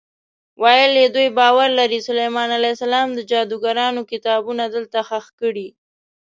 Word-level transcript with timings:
ویل 0.61 0.93
یې 1.01 1.07
دوی 1.15 1.27
باور 1.39 1.69
لري 1.79 1.99
سلیمان 2.07 2.49
علیه 2.57 2.73
السلام 2.75 3.07
د 3.13 3.19
جادوګرانو 3.31 4.01
کتابونه 4.11 4.63
دلته 4.75 4.97
ښخ 5.09 5.25
کړي. 5.41 5.67